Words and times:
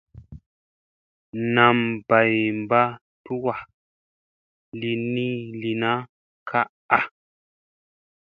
Nam 1.53 1.77
bay 2.07 2.33
mba 2.61 2.81
tuwa 3.23 3.55
li 4.79 5.71
na 5.81 5.91
kaaʼa. 6.49 6.99